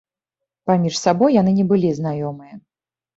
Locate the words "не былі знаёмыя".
1.59-2.57